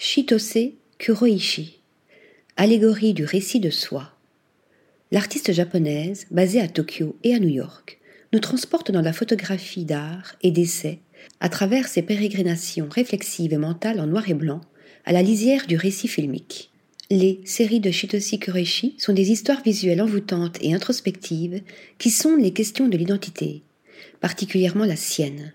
[0.00, 1.80] Shitose Kuroishi,
[2.56, 4.12] allégorie du récit de soi.
[5.10, 7.98] L'artiste japonaise, basée à Tokyo et à New York,
[8.32, 11.00] nous transporte dans la photographie d'art et d'essai
[11.40, 14.60] à travers ses pérégrinations réflexives et mentales en noir et blanc
[15.04, 16.70] à la lisière du récit filmique.
[17.10, 21.60] Les séries de Shitoshi Kuroishi sont des histoires visuelles envoûtantes et introspectives
[21.98, 23.62] qui sondent les questions de l'identité,
[24.20, 25.54] particulièrement la sienne,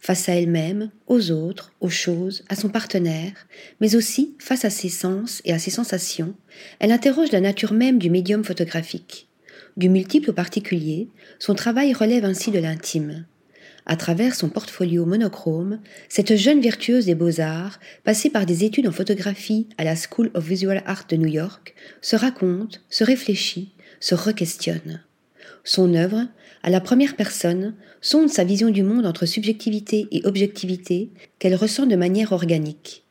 [0.00, 3.46] face à elle-même, aux autres, aux choses, à son partenaire,
[3.80, 6.34] mais aussi face à ses sens et à ses sensations,
[6.78, 9.28] elle interroge la nature même du médium photographique.
[9.76, 11.08] Du multiple au particulier,
[11.38, 13.26] son travail relève ainsi de l'intime.
[13.86, 18.92] À travers son portfolio monochrome, cette jeune virtueuse des beaux-arts, passée par des études en
[18.92, 24.14] photographie à la School of Visual Art de New York, se raconte, se réfléchit, se
[24.14, 25.02] requestionne.
[25.64, 26.26] Son œuvre,
[26.62, 31.86] à la première personne, sonde sa vision du monde entre subjectivité et objectivité qu'elle ressent
[31.86, 33.04] de manière organique.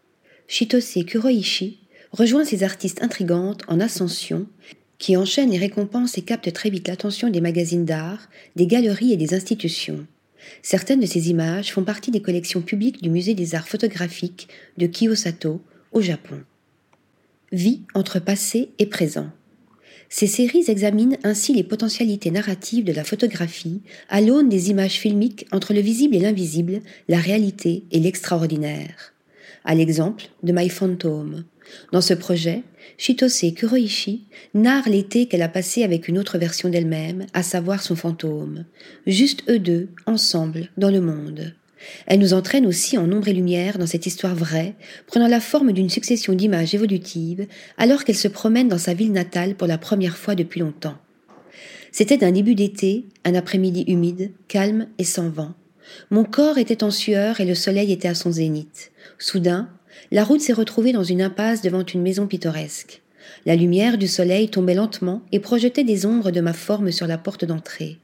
[0.48, 1.80] Shitose Kuroishi
[2.12, 4.48] rejoint ces artistes intrigantes en ascension
[4.98, 9.18] qui enchaînent et récompensent et captent très vite l'attention des magazines d'art, des galeries et
[9.18, 10.06] des institutions.
[10.62, 14.48] Certaines de ces images font partie des collections publiques du Musée des arts photographiques
[14.78, 16.44] de Kiyosato, au Japon.
[17.52, 19.32] Vie entre passé et présent.
[20.10, 25.46] Ces séries examinent ainsi les potentialités narratives de la photographie à l'aune des images filmiques
[25.52, 29.14] entre le visible et l'invisible, la réalité et l'extraordinaire.
[29.66, 31.46] À l'exemple de My Phantom.
[31.92, 32.64] Dans ce projet,
[32.98, 37.96] Shitose Kuroishi narre l'été qu'elle a passé avec une autre version d'elle-même, à savoir son
[37.96, 38.66] fantôme.
[39.06, 41.54] Juste eux deux, ensemble, dans le monde.
[42.08, 44.76] Elle nous entraîne aussi en ombre et lumière dans cette histoire vraie,
[45.08, 49.56] prenant la forme d'une succession d'images évolutives, alors qu'elle se promène dans sa ville natale
[49.56, 50.98] pour la première fois depuis longtemps.
[51.92, 55.54] C'était un début d'été, un après-midi humide, calme et sans vent.
[56.12, 58.92] Mon corps était en sueur et le soleil était à son zénith.
[59.18, 59.70] Soudain,
[60.12, 63.02] la route s'est retrouvée dans une impasse devant une maison pittoresque.
[63.46, 67.18] La lumière du soleil tombait lentement et projetait des ombres de ma forme sur la
[67.18, 67.98] porte d'entrée.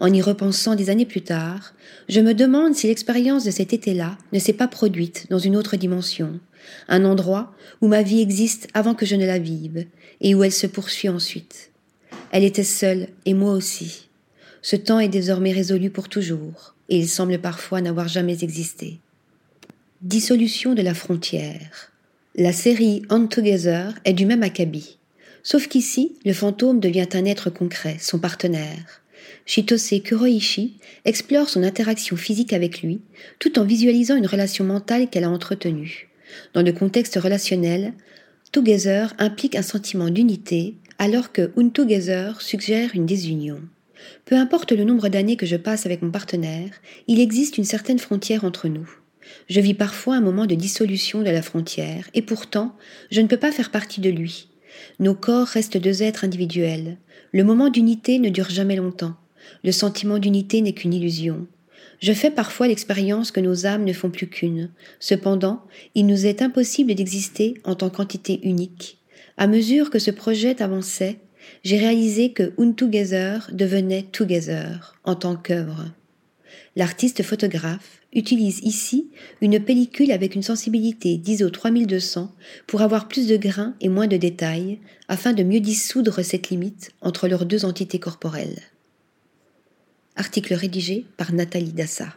[0.00, 1.74] En y repensant des années plus tard,
[2.08, 5.76] je me demande si l'expérience de cet été-là ne s'est pas produite dans une autre
[5.76, 6.40] dimension,
[6.88, 9.86] un endroit où ma vie existe avant que je ne la vive,
[10.20, 11.70] et où elle se poursuit ensuite.
[12.30, 14.08] Elle était seule, et moi aussi.
[14.62, 18.98] Ce temps est désormais résolu pour toujours, et il semble parfois n'avoir jamais existé.
[20.02, 21.92] Dissolution de la frontière.
[22.36, 24.98] La série On Together est du même acabit.
[25.42, 29.02] Sauf qu'ici, le fantôme devient un être concret, son partenaire.
[29.46, 33.00] Shitose Kuroishi explore son interaction physique avec lui,
[33.38, 36.08] tout en visualisant une relation mentale qu'elle a entretenue.
[36.54, 37.92] Dans le contexte relationnel,
[38.52, 43.60] Together implique un sentiment d'unité, alors que Untogether suggère une désunion.
[44.24, 46.70] Peu importe le nombre d'années que je passe avec mon partenaire,
[47.08, 48.88] il existe une certaine frontière entre nous.
[49.48, 52.76] Je vis parfois un moment de dissolution de la frontière, et pourtant,
[53.10, 54.48] je ne peux pas faire partie de lui.
[54.98, 56.98] Nos corps restent deux êtres individuels.
[57.32, 59.14] Le moment d'unité ne dure jamais longtemps.
[59.62, 61.46] Le sentiment d'unité n'est qu'une illusion.
[62.00, 64.70] Je fais parfois l'expérience que nos âmes ne font plus qu'une.
[65.00, 65.62] Cependant,
[65.94, 68.98] il nous est impossible d'exister en tant qu'entité unique.
[69.36, 71.18] À mesure que ce projet avançait,
[71.62, 75.86] j'ai réalisé que Untogether devenait Together en tant qu'œuvre.
[76.76, 79.10] L'artiste photographe utilise ici
[79.40, 82.32] une pellicule avec une sensibilité d'ISO 3200
[82.66, 86.92] pour avoir plus de grains et moins de détails, afin de mieux dissoudre cette limite
[87.00, 88.62] entre leurs deux entités corporelles.
[90.16, 92.14] Article rédigé par Nathalie Dassa.